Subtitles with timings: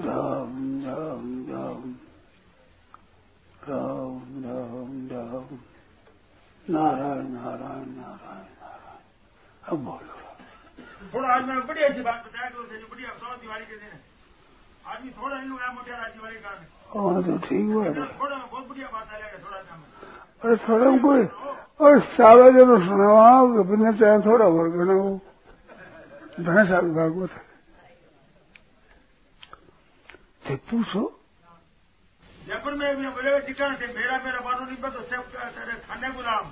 [0.00, 1.94] राम राम राम
[3.68, 5.58] राम राम राम।
[6.74, 8.98] नारायण नारायण नारायण नारायण।
[9.68, 10.16] अब बोलो।
[11.14, 14.00] थोड़ा आज मैं बड़ी अच्छी बात बताया कि उसे जो बढ़िया सौ दिवाली के दिन।
[14.86, 19.08] आदमी थोड़ा इन लोग मोटिया दिवाली का हाँ तो ठीक हुआ थोड़ा बहुत बढ़िया बात
[19.14, 19.82] आएगा थोड़ा सा
[20.44, 21.24] अरे थोड़ा कोई
[21.80, 25.20] और सारा जब सुनाओ कि चाहे थोड़ा और गना हो।
[26.40, 27.45] भैंसा भागवत। है
[30.46, 31.00] तो पूछो
[32.46, 36.44] जयपुर में भी थे मेरा मेरा बानो नहीं तेरे खाने गुलाम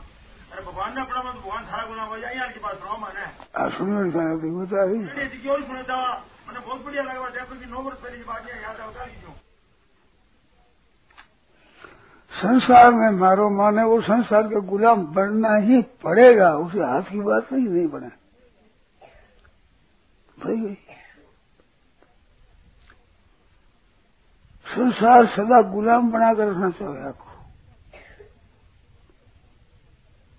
[0.47, 3.27] अरे भगवान ने अपना मत भगवान थारा गुलाम हो जाए यहाँ के पास रहो मैंने
[3.55, 4.01] आ सुनो
[4.57, 4.83] बता
[5.37, 6.01] क्यों सुना था
[6.47, 9.35] मैंने बहुत बढ़िया लगा जयपुर की नौ वर्ष पहले की बात है याद क्यों
[12.33, 17.53] संसार में मारो माने वो संसार के गुलाम बनना ही पड़ेगा उसे हाथ की बात
[17.53, 18.09] नहीं नहीं बने
[20.39, 21.04] भाई गई
[24.75, 27.33] संसार सदा गुलाम बनाकर रखना चाहिए आपको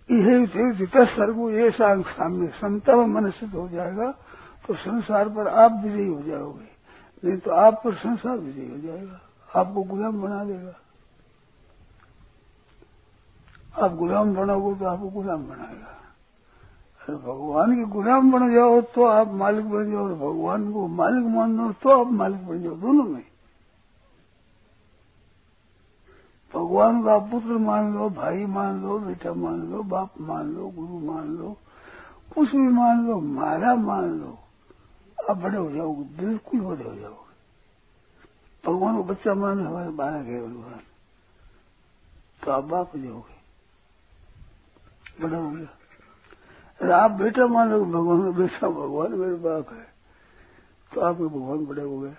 [0.09, 4.11] यही थे जितना सर्गु ये सामने समता में मन स्थित हो जाएगा
[4.65, 6.69] तो संसार पर आप विजयी हो जाओगे।
[7.23, 9.19] नहीं तो आप पर संसार विजयी हो जाएगा।
[9.51, 10.73] आपको गुलाम बना देगा।
[13.75, 15.91] आप गुलाम बनोगे तो आपको गुलाम बनाएगा।
[17.01, 21.25] अरे भगवान के गुलाम बन जाओ तो आप मालिक बन जाओ, और भगवान को मालिक
[21.35, 23.23] मान लो तो आप मालिक बन जाओ, दोनों में।
[26.55, 30.99] भगवान का पुत्र मान लो, भाई मान लो, बेटा मान लो, बाप मान लो, गुरु
[30.99, 31.57] मान लो,
[32.35, 34.37] कुछ भी मान लो मारा मान लो,
[35.29, 37.23] आप बड़े हो जाओगे, बिल्कुल बड़े हो जाओगे।
[38.63, 40.79] भगवान को बच्चा मान लो हमारे बारह गए भगवान
[42.43, 43.33] तो आप बाप हो जाओगे।
[45.21, 45.67] बड़ा हो गया।
[46.81, 49.87] अरे आप बेटा मान लो भगवान का बेटा भगवान मेरे बाप है।
[50.91, 52.15] तो आपके भगवान बड़े हो गए।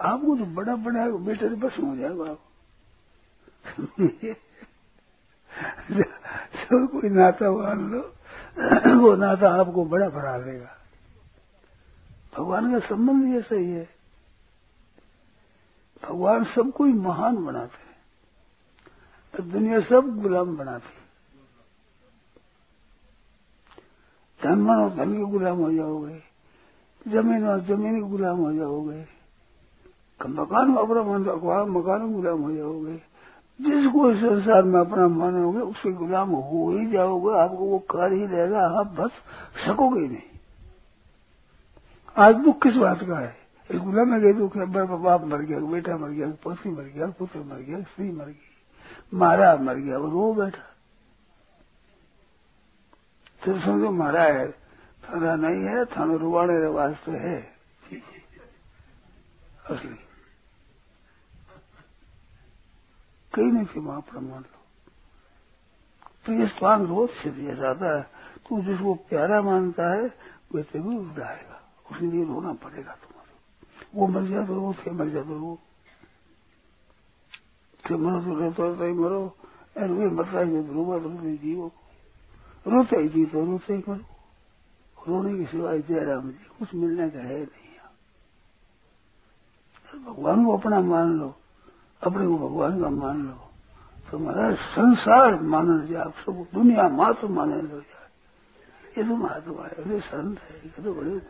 [0.00, 2.38] आपको तो बड़ा बड़ा बेटा तो बस हो जाएगा। आप
[6.60, 8.00] सब कोई नाता मान लो।
[9.00, 10.76] वो नाता आपको बड़ा बढ़ा देगा।
[12.38, 13.88] भगवान का संबंध ऐसा ही है।
[16.04, 17.90] भगवान सबको ही महान बनाते हैं।
[19.34, 21.00] और दुनिया सब गुलाम बनाती
[24.42, 26.22] धन मानो धन के गुलाम हो जाओगे।
[27.08, 29.06] ज़मीन और ज़मीन के गुलाम हो जाओगे।
[30.26, 31.20] मकान अपना मान
[31.68, 33.09] मकान गुलाम हो जाओगे।
[33.60, 38.68] जिसको संसार में अपना मानोगे उसके गुलाम हो ही जाओगे, आपको वो कर ही लेगा
[38.68, 39.10] आप बस
[39.66, 40.22] सकोगे नहीं।
[42.16, 43.36] आज दुख किस बात का है?
[43.72, 44.66] एक गुलाम गए दुख है
[45.02, 48.40] बाप मर गया, बेटा मर गया, पति मर गया, पुत्र मर गया, स्त्री मर गई,
[49.14, 50.62] मारा मर गया, और वो बैठा।
[53.44, 57.52] तो समझो मारा है, थाना नहीं है, थाना रुवाने वास्ते है।
[59.70, 59.98] असली।
[63.32, 64.58] कहीं नहीं थी वहाँ प्रमाण लो।
[66.26, 68.02] तो ये स्वांग रोज से दिया जाता है।
[68.46, 70.04] तू जिसको प्यारा मानता है
[70.54, 73.32] वैसे भी उड़ाएगा उसके लिए रोना पड़ेगा तुम्हारे
[73.94, 75.58] वो मर जाए तो रो थे मर जा तो रो
[77.84, 79.22] थे मरो तो रहते रहते ही मरो।
[79.76, 81.66] अरे वे मरता है तो रोगा तो जीवो
[82.66, 84.04] रोते ही जी तो रोते ही मरो।
[84.98, 87.68] रोने के सिवाय जयराम जी, कुछ मिलने का है नहीं
[90.04, 91.28] भगवान को अपना मान लो।
[92.02, 93.50] अपने को भगवान का मान लो।
[94.10, 98.08] तो महाराज, संसार मान जाए आप सब दुनिया मात्र माने लो जाए।
[98.98, 101.20] ये तो महात्मा है, ये संत है, ये तो बड़े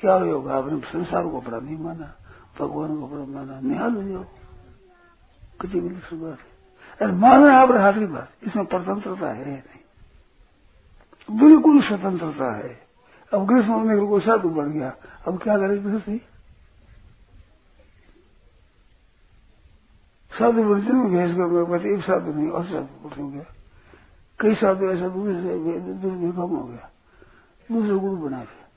[0.00, 2.14] क्या होगा आपने संसार को अपना नहीं माना,
[2.58, 4.24] भगवान को अपना माना। निहाल हो। जाओ
[5.60, 6.50] कितनी बड़ी सी बात है।
[7.00, 11.40] अरे माना आप की बात, इसमें स्वतंत्रता है नहीं?
[11.40, 12.80] बिल्कुल स्वतंत्रता है।
[13.34, 14.92] अब ग्रीष्म में को साधु बन गया।
[15.28, 16.22] अब क्या करे गृहस्थी
[20.40, 23.44] साधु भेज कर मेरे पास एक साधु नहीं और साधु हो गया
[24.40, 25.56] कई साधु ऐसा दूसरे
[25.94, 26.90] दुर्भिकम हो गया।
[27.72, 28.68] दूसरे गुरु बना दिया।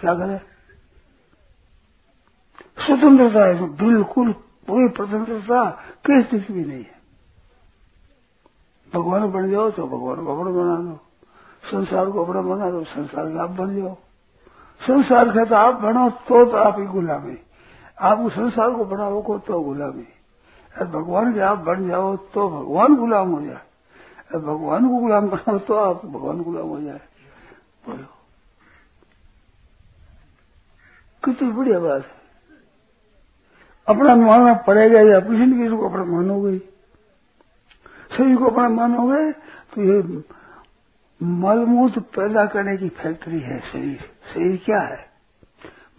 [0.00, 0.38] क्या करे?
[2.86, 4.32] स्वतंत्रता है बिल्कुल
[4.66, 5.70] पूरी स्वतंत्रता
[6.06, 6.98] कई स्थिति भी नहीं है।
[8.94, 10.98] भगवान बन जाओ तो भगवान को अपना बना दो।
[11.70, 13.94] संसार को अपना बना दो संसार का आप बन जाओ।
[14.80, 17.36] संसार का तो आप बनो तो, तो आप ही गुलामी।
[18.00, 20.08] आप संसार को बनाओ को तो गुलामी।
[20.84, 23.60] भगवान के आप बन जाओ तो भगवान गुलाम हो जाए।
[24.34, 27.00] भगवान को गुलाम बनाओ तो आप भगवान गुलाम हो जाए।
[27.86, 28.04] बोलो।
[31.24, 32.18] कितनी बढ़िया बात है।
[33.86, 36.58] अपना मानना पड़ेगा या अपनी ज़िंदगी को अपना मानोगे?
[38.16, 39.32] सभी को अपना मानोगे?
[39.32, 40.22] तो ये
[41.22, 43.98] मलमूत पैदा करने की फैक्ट्री है शरीर।
[44.34, 45.10] शरीर क्या है?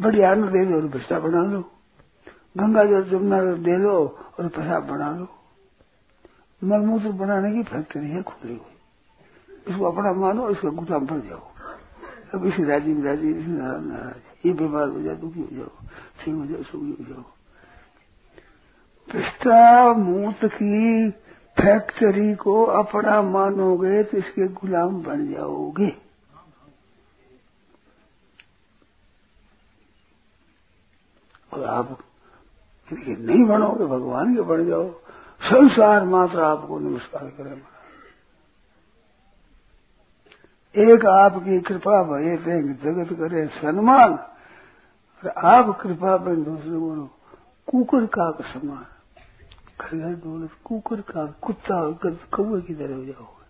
[0.01, 1.71] बड़ी आनंद दे दो और भ्रष्टा बना लो।
[2.55, 3.95] गंगा जल जमुना जल दे लो
[4.39, 5.27] और पेशाब बना लो।
[6.61, 11.47] मलमूत्र बनाने की फैक्ट्री है, खुली हुई। इसको अपना मानो, इसका गुलाम बन जाओ।
[12.33, 15.69] अब इसी राज़ी में राज़ी, इसी नाराज़ नाराज़ ये बीमार हो जाए दुखी हो जाओ,
[16.19, 17.23] ठीक हो जाओ, सुखी हो जाओ।
[19.07, 21.09] पिस्ता मूत की
[21.57, 25.93] फैक्ट्री को अपना मानोगे तो इसके गुलाम बन जाओगे।
[31.53, 31.97] और आप
[32.91, 34.89] नहीं बनोगे, भगवान के बन जाओ।
[35.41, 37.61] संसार मात्र आपको नमस्कार करे
[40.75, 42.37] एक आपकी कृपा भय
[42.83, 47.05] जगत करे सम्मान और आप कृपा बन दूसरे बोलो
[47.67, 48.85] कुकर का समान।
[49.81, 51.77] खरीदा दौलत कुकर का कुत्ता
[52.33, 53.45] कौए की तरह हो जाओगे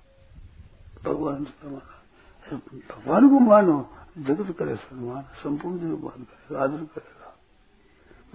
[1.04, 3.78] भगवान से भगवान को मानो,
[4.18, 7.29] जगत करे सम्मान संपूर्ण मान करेगा आदर करेगा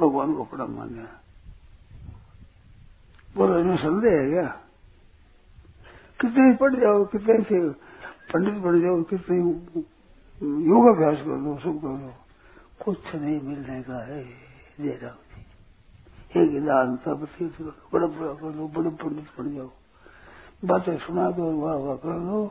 [0.00, 1.24] भगवान को अपना मान्य है।
[3.36, 4.60] बोलो इसमें संदेह है क्या?
[6.20, 7.68] कितने ही पढ़ जाओ, कितने से
[8.32, 9.36] पंडित बन जाओ, कितने
[10.66, 12.14] योगाभ्यास कर दो सब कर दो
[12.84, 14.24] कुछ नहीं मिलने का है
[14.80, 15.40] जय राम
[16.36, 17.62] जी। एक दान तीर्थ
[17.92, 19.70] बड़ा बड़ा कर लो, बड़े पंडित बन जाओ।
[20.64, 22.50] बातें सुना दो, वाह वाह, कर लो।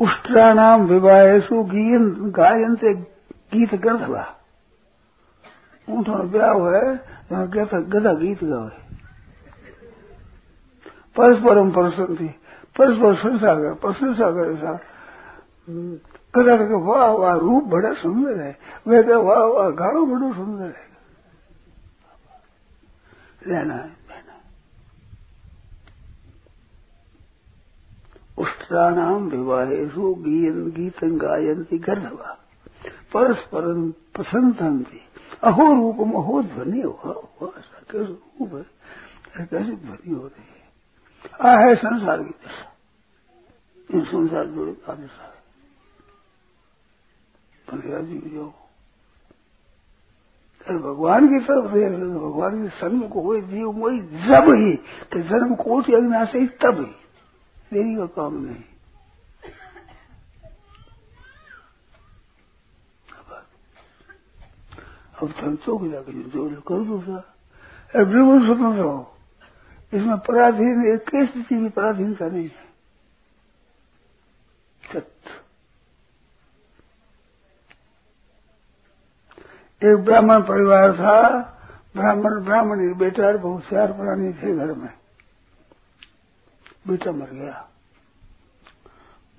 [0.00, 1.62] उष्ट्राणाम विवाहेशु
[2.36, 2.94] गायनते
[3.52, 4.24] गीत गंधवा
[5.88, 6.92] ऊँटों ने ब्याह है
[7.32, 8.80] यहाँ कहता गधा गीत गावे।
[11.16, 11.70] परस्परम
[12.16, 12.28] थी
[12.76, 14.72] परस्पर संसा कर प्रशंसा करे सा
[16.34, 18.56] कदा करके वाह वाह रूप बड़ा सुंदर है
[18.86, 20.90] वह कह वाह वाह गाड़ो बड़ो सुंदर है।
[23.46, 24.01] रहना है।
[28.42, 32.38] उष्ट्राणाम विवाहेशु गीयन गीतं गायन्ति गर्धवा
[33.14, 35.00] परस्परम प्रसन्नति
[35.42, 38.66] अहो रूपम, अहो ध्वनि ऐसा कैसे रूप
[39.36, 40.62] है कैसी ध्वनि हो रही है
[41.40, 42.72] आ, है, संसार की दशा।
[43.94, 45.42] इन संसार जुड़े का दशा है।
[47.70, 48.52] पंद्रह जी, जाओ।
[50.66, 54.76] अरे, भगवान की तरफ़ देख भगवान के को कोई जीव, वही जब ही
[55.12, 57.01] कि जन्म कोट यज्ञ से तब ही।
[57.72, 58.62] देरी का काम नहीं
[65.22, 69.08] अब संतों को जाकर जो कर दूसरा बिल्कुल स्वतंत्र हो
[69.92, 72.70] इसमें पराधीन, एक स्थिति भी पराधीनता नहीं है।
[79.82, 81.16] एक ब्राह्मण परिवार था,
[81.96, 85.01] ब्राह्मण ब्राह्मण बेटा बहुत चार प्राणी थे घर में।
[86.88, 87.68] बेटा मर गया।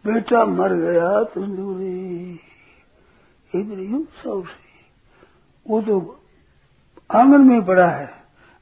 [0.05, 1.43] बेटा मर गया तो
[3.59, 4.63] इधर यूँ से।
[5.67, 6.19] वो तो
[7.11, 8.07] आँगन में पड़ा है।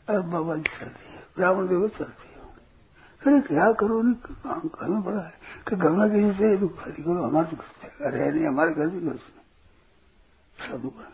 [0.10, 2.54] अरे बाबा जी चल है। ब्राह्मण देव चल हो।
[3.28, 5.34] अरे क्या करो नहीं घर में पड़ा है।
[5.68, 9.16] कि गंगा के नीचे तो करो, हमारे तो घर है नहीं, हमारे घर भी घर
[9.16, 11.12] साधु कर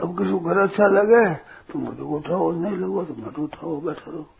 [0.00, 1.34] अब किसी को घर अच्छा लगे
[1.72, 4.30] तो मुझे उठाओ, नहीं लगो तो मत उठाओ, बैठो रहो।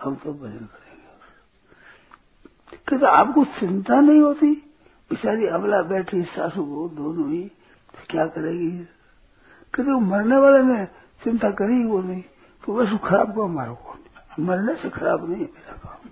[0.00, 0.88] हम तो भजन करेंगे।
[2.88, 4.54] कहते, आपको चिंता नहीं होती?
[5.10, 7.42] बेचारी अबला बैठी, सासू को दोनों ही
[7.94, 8.70] तो क्या करेगी?
[9.74, 10.84] कहते, वो मरने वाले ने
[11.24, 12.22] चिंता करी वो नहीं।
[12.64, 13.98] तो वैसे खराब को हमारा को
[14.40, 16.08] मरने से खराब नहीं है मेरा काम।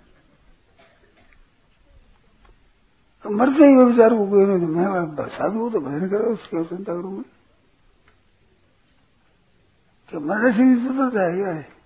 [3.25, 6.33] तो मरते ही वो विचार को कोई नहीं तो मैं साधु हूँ तो भजन करो,
[6.33, 7.23] उसकी चिंता करूँगी।
[10.09, 11.78] क्या मरने से भी ज़रूरत है।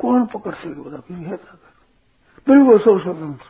[0.00, 3.46] कौन पकड़ सके बोला फिर है ताकत बिल्कुल सब स्वतंत्र।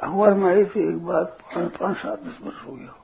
[0.00, 2.94] अखबार में आई थी एक बात पाँच सात, दस वर्ष हो गया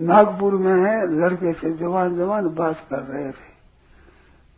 [0.00, 3.54] नागपुर में है लड़के से जवान जवान बात कर रहे थे।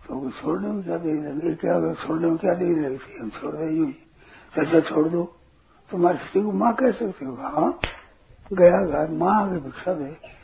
[0.09, 1.55] तो वो छोड़ने में क्या देरी लगी?
[1.55, 3.19] क्या छोड़ने में क्या देरी लगी थी?
[3.19, 3.93] हम छोड़ रहे यूँ
[4.57, 5.25] चाचा छोड़ दो।
[5.91, 7.35] तुम्हारी स्त्री को माँ कह सकते हो?
[7.35, 7.81] हाँ।
[8.53, 10.38] गया घर, माँ आगे भिक्षा दे।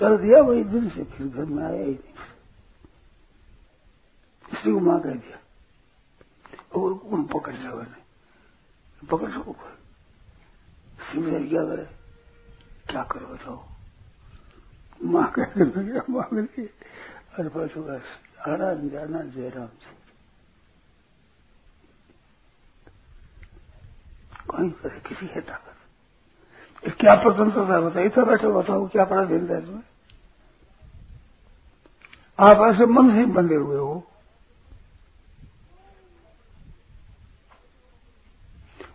[0.00, 2.14] चल दिया, वही दिन से फिर घर में आया ही नहीं।
[4.48, 5.38] स्त्री को माँ कह दिया,
[6.74, 9.52] और कौन पकड़ जाओ ने पकड़ सको
[11.00, 11.84] स्त्री में क्या करे
[12.86, 13.58] क्या करो बताओ।
[15.04, 18.06] माँ कह लगे मांग ली अरे, बस बस,
[18.48, 19.98] आना जाना, जयराम से।
[24.50, 29.64] कहीं करे किसी है ताकत क्या प्रतंत्रता बताइए था बैठे, बताओ, क्या पड़ा दिन है
[29.66, 29.88] तुम्हें
[32.40, 33.94] आप ऐसे मन से बंधे हुए हो।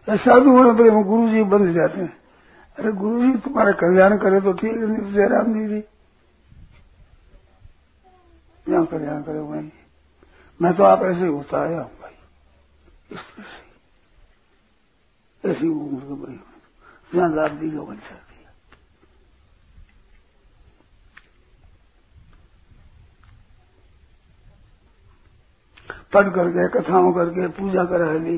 [0.09, 2.13] साधु होने पर गुरु जी बंध जाते हैं।
[2.77, 5.83] अरे गुरु जी तुम्हारा कल्याण करे तो ठीक है, नहीं तो जयराम जी जी
[8.67, 9.71] यहाँ कल्याण करे भाई
[10.59, 12.13] मैं तो आप ऐसे ही होता आया हूँ भाई।
[13.11, 13.63] इस तरह से।
[15.43, 16.37] ऐसी उम्र के भाई
[17.11, 18.23] जहाँ लाभ दी का बन दिया
[26.15, 28.37] पढ़ करके, कथाओं करके, पूजा करा ली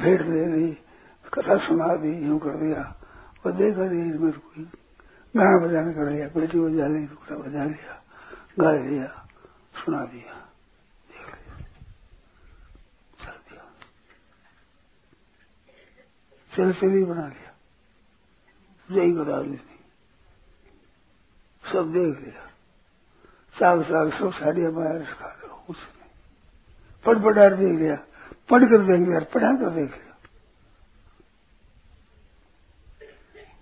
[0.00, 0.72] भेंट दे दी
[1.34, 2.96] कथा सुना दी, यूँ कर दिया।
[3.46, 4.64] और देखा दी इसमें कोई।
[5.36, 8.02] गाना बजाने कर लिया बेटी बजा ली टुकड़ा बजा लिया,
[8.60, 9.26] गा लिया,
[9.84, 10.36] सुना दिया
[16.52, 17.50] चल चल बना लिया।
[18.88, 19.56] जय बता दी
[21.72, 22.46] सब देख लिया।
[23.54, 25.39] साग साग, सब साड़ियाँ बाहर खा लो कुछ नहीं
[27.04, 27.96] पढ़ पढ़ार देख लिया
[28.50, 30.08] पढ़ कर देख लिया पढ़ा कर देख लिया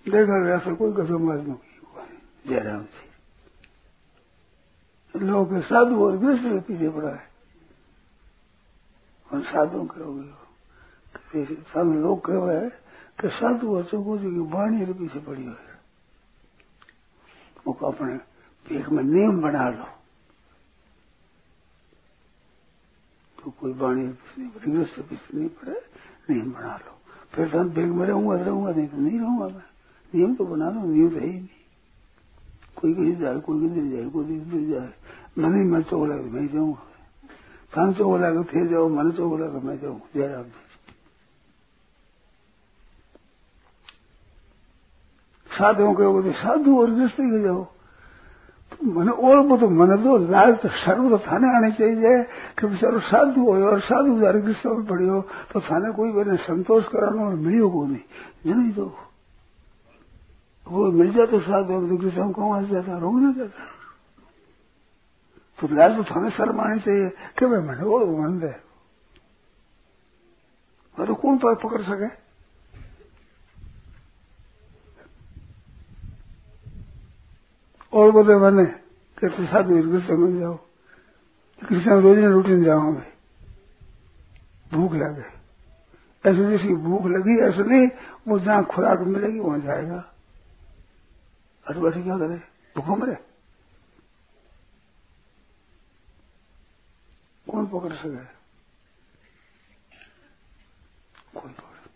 [0.09, 1.55] देखा गया फिर कोई कसम नहीं
[2.47, 3.07] जयराम जी।
[5.15, 7.27] लोग साधु और गृहस्थ के पीछे पड़ा है।
[9.29, 11.43] और साधु कहोगे
[11.73, 12.69] सब लोग कहो है
[13.19, 15.77] कि साधु और चौको जी की वाणी पीछे पड़ी हुई है।
[17.67, 18.13] वो अपने
[18.65, 19.87] एक में नियम बना लो।
[23.49, 24.03] तो कोई वाणी
[24.61, 25.73] गृहस्थ पीछे नहीं पड़े
[26.29, 26.93] नियम बना लो।
[27.33, 29.65] फिर तो बेग में रहूँगा रहूँगा, नहीं तो नहीं रहूँगा मैं।
[30.13, 31.47] नियम तो बना लो, नियम रहे ही नहीं।
[32.77, 34.93] कोई कहीं जाए, कोई किधर जाए, कोई किधर जाए।
[35.39, 36.85] मन ही मैं चौक लगे मैं जाऊँगा।
[37.73, 40.67] थान चौक लगे थे जाओ, मन चौक लगे मैं जाऊँ जयराम जी।
[45.49, 47.63] साधुओं के साधु और गृहस्थी के जाओ।
[48.79, 52.23] मैंने और बतो मन दो लाज तो सर्व तो थाने आने चाहिए।
[52.59, 55.21] कि बेचारो साधु हो और साधु जारी कृष्ण में पड़ियो
[55.51, 58.85] तो थाने कोई मैंने संतोष कराना और मिलो को नहीं। नहीं तो
[60.67, 62.97] वो मिल जाए तो साधु और कृष्ण को वहाँ जाता?
[62.97, 63.65] रोग ना जाता।
[65.59, 68.69] तो लाज तो थाने शर्म आने चाहिए। कि भाई मैंने और मन दे
[70.97, 72.18] तो कौन पकड़ सके?
[77.99, 78.65] और बोले, मैंने
[79.17, 80.59] कहते साधु कृष्ण मिल जाओ।
[81.69, 83.13] कृष्ण रोज रूटीन जाओ मैं।
[84.73, 85.39] भूख लगे।
[86.29, 87.87] ऐसे जैसी भूख लगी, ऐसे नहीं,
[88.27, 90.13] वो जहाँ खुराक मिलेगी, वहाँ जाएगा।
[91.67, 92.35] अरे बैठे क्या करे?
[92.75, 93.15] भूखो मरे।
[97.51, 98.39] कौन पकड़ सके?
[101.39, 101.87] कोई पकड़।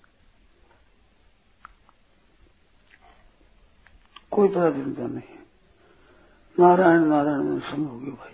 [4.32, 5.43] कोई पता चिंता नहीं।
[6.60, 8.34] नारायण नारायण सुन होगी भाई।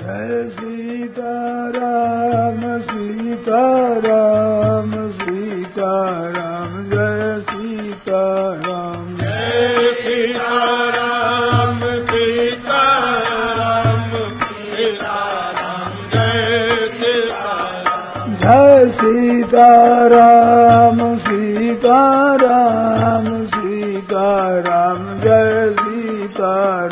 [0.00, 23.46] जय सीताराम सीताराम सीताराम जय सीताराम। जय सीताराम सीताराम सीताराम जय सीताराम। जय सीताराम सीताराम
[23.46, 26.91] सीताराम जय सीताराम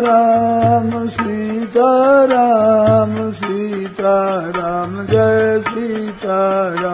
[0.00, 1.90] राम सीता
[2.24, 4.16] राम सीता
[4.56, 6.40] राम जय सीता
[6.82, 6.87] राम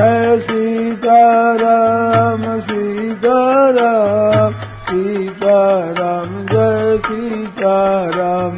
[0.00, 4.52] जय सीताराम सीताराम
[4.90, 8.54] सीताराम जय सीताराम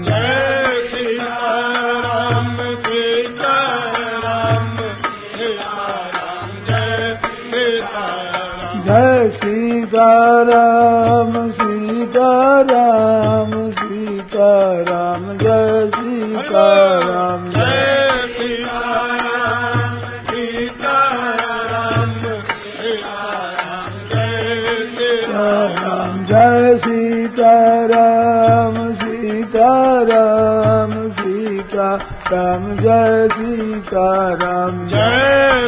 [32.33, 34.05] राम जय सीता
[34.43, 35.67] राम जय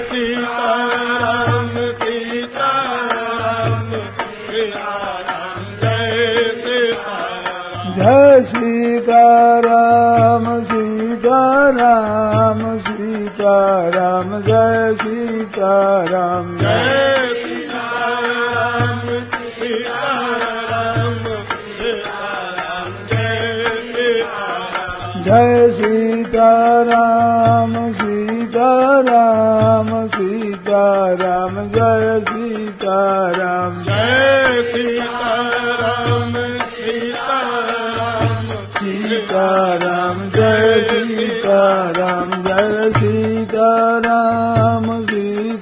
[1.23, 1.69] राम
[2.03, 2.71] सीता
[3.13, 3.91] राम
[4.75, 6.53] राम जय
[7.97, 8.99] जय श्री
[9.67, 11.43] राम सीता
[11.79, 13.27] राम श्री
[13.97, 15.75] राम जय सीता
[16.13, 17.14] राम जय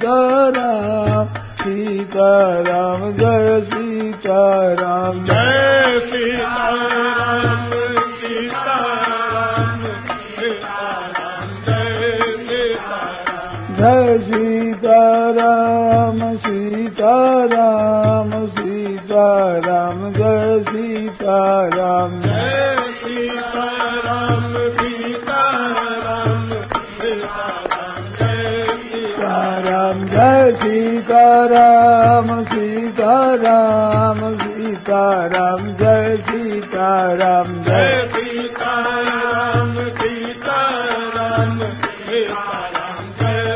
[0.02, 1.26] सीताराम
[1.61, 5.42] सीताराम जय सीताराम। जय
[35.23, 41.59] सीताराम जय सीताराम जय। सीताराम सीताराम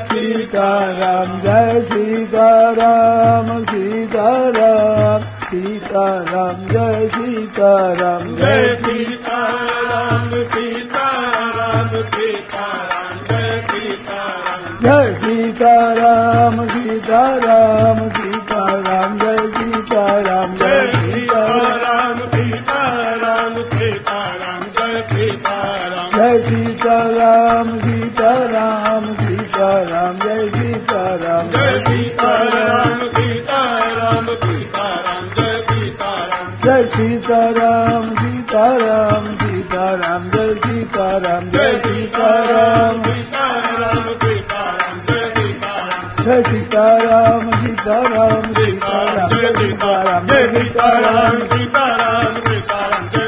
[0.04, 9.15] सीताराम जय सीताराम सीताराम सीताराम जय सीताराम जय। जय
[46.25, 53.27] जय सीताराम सीताराम सीताराम जय सीताराम जय जय सीताराम सीताराम सीताराम सीताराम जय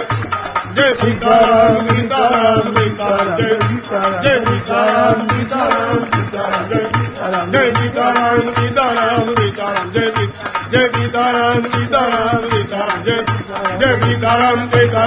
[0.78, 3.58] जय सीताराम सीताराम सीताराम जय
[4.24, 6.90] जय सीताराम सीताराम सीताराम जय
[7.52, 10.12] जय सीताराम सीताराम सीताराम जय
[10.72, 13.24] जय सीताराम सीताराम सीताराम जय
[13.80, 15.07] जय सीताराम सीताराम सीताराम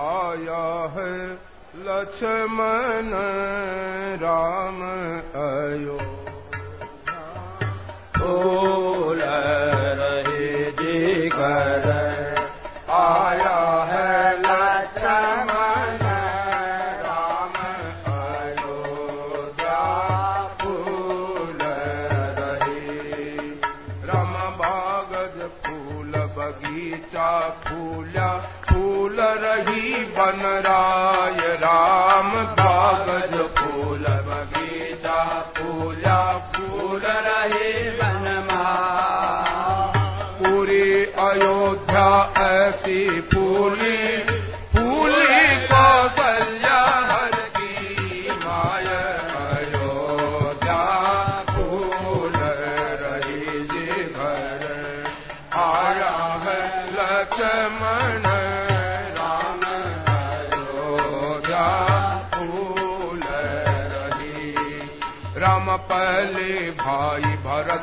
[0.00, 0.62] आया
[0.94, 1.12] है
[1.86, 3.12] लक्ष्मण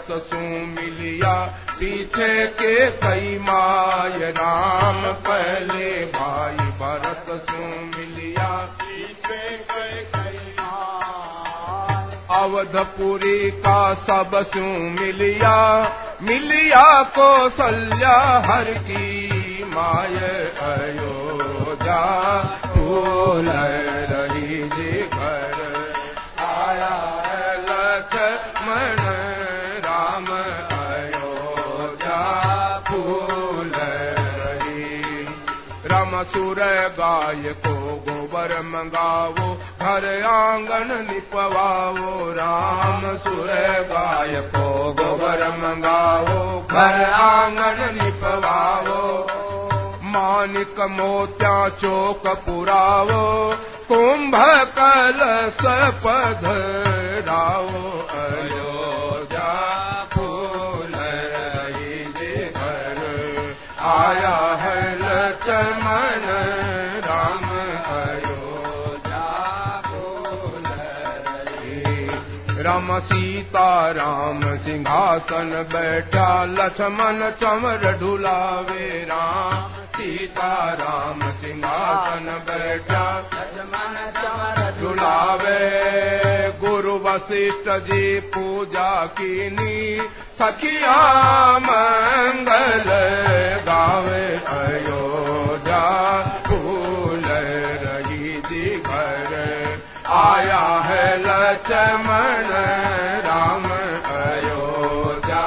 [0.08, 1.34] भरत सु मिलिया
[1.80, 7.58] पीछे के कई माय राम पहले भाई भरत सु
[7.98, 8.48] मिलिया
[8.82, 10.56] पीछे के कई
[12.38, 14.60] अवधपुरी का सब सु
[15.02, 15.58] मिलिया
[16.22, 16.86] मिलिया
[17.18, 20.18] कौशल्या हर की माय
[20.72, 22.02] अयोध्या।
[22.66, 23.50] फूल
[24.12, 25.60] रही जी घर,
[26.40, 26.96] आया
[27.70, 29.08] लक्ष्मण
[36.24, 36.60] सुर
[37.00, 37.74] गाय को
[38.08, 43.48] गोबर मंगावो, घर आँगन निपवाओ राम सुर
[43.92, 49.28] गाय को गोबर मंगाओ घर आँगन निपवाओ
[50.04, 53.54] मानिक मोत्या चोक पुरावो,
[53.88, 54.36] कुंभ
[54.78, 55.58] कलश
[56.06, 57.68] पधराओ
[58.20, 59.54] अयोध्या
[60.14, 60.96] फूल
[63.80, 64.47] आया
[72.86, 80.50] सीता राम सिंहासन बैठा लक्ष्मण चमर ढुलावे राम सीता
[80.82, 83.02] राम सिंहासन बैठा
[83.34, 85.58] लक्ष्मण चमर झुलावे
[86.62, 90.00] गुरु वशिष्ठ जी पूजा कीनी
[90.42, 90.96] सखिया
[91.68, 92.90] मंगल
[93.70, 94.26] गावे
[94.58, 95.82] अयोध्या
[100.38, 102.50] आया है लक्ष्मण
[103.26, 103.64] राम
[104.16, 105.46] अयोध्या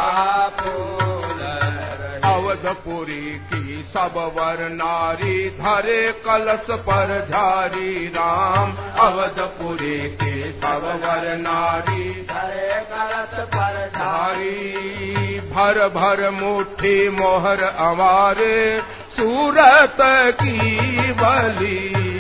[2.31, 12.27] अवधपुरी की सब वर नारी, धरे कलश पर झारी राम। अवधपुरी की सब वर नारी
[12.31, 19.97] हरे कलश पर धारी भर भर मुट्ठी मोहर अवारे, सूरत
[20.43, 22.11] की बली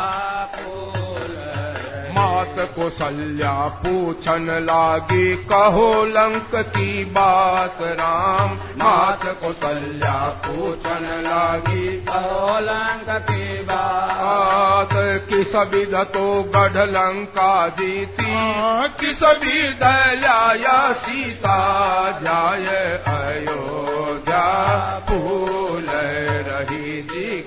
[2.10, 12.06] मात कौशल्या पूछन लागी, कहो लंक की बात राम। मात कौशल्या पूछन लागी
[12.60, 14.88] लंक की बात।
[15.28, 18.26] किस विध तो गढ़ लंका जीती।
[19.00, 19.82] किस विध
[20.24, 21.58] लाया सीता,
[22.22, 22.66] जाय
[23.06, 24.09] अयोध्या।
[26.42, 27.44] रही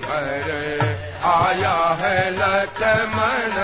[1.24, 3.54] आया है लक्ष्मण,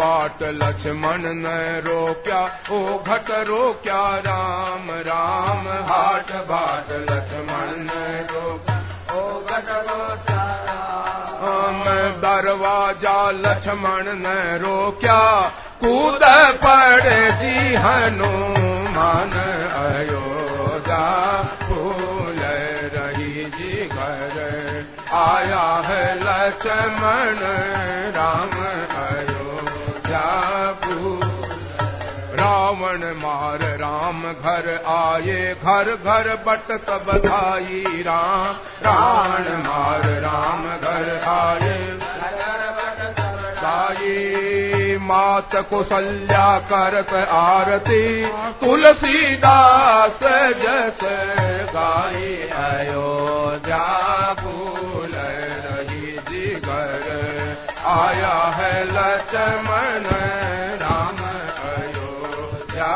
[0.00, 1.46] हाट लक्ष्मण न
[1.86, 7.90] रोक्या, ओ घट रोक्या राम राम हाट बाट लक्ष्मण न
[8.30, 8.69] रोक्या।
[12.22, 15.40] दरवाज़ा लक्ष्मण न रोक्या,
[15.80, 16.20] कूद
[16.64, 19.32] पड़े जी हनुमान,
[19.72, 21.06] अयोध्या
[21.62, 22.40] फूल
[22.94, 24.36] रही जी घर।
[25.12, 27.38] आया है लक्ष्मण
[28.16, 28.50] राम,
[29.06, 30.28] अयोध्या
[30.72, 31.29] फूल
[32.70, 41.08] रावण मार राम घर आए, घर घर बट सब बधाई राम। रावण मार राम घर
[41.28, 41.98] आए
[43.56, 48.04] साई मात कुशल्या करत आरती,
[48.60, 50.22] तुलसीदास
[50.62, 51.02] जस
[51.74, 53.84] गाई अयोध्या
[54.40, 55.14] फूल
[55.66, 57.08] रही जी घर
[57.90, 60.08] आया है लक्ष्मण